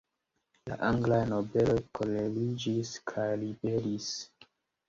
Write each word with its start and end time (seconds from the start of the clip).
La 0.71 0.77
anglaj 0.87 1.19
nobeloj 1.33 1.77
koleriĝis 1.99 2.95
kaj 3.13 3.27
ribelis. 3.45 4.13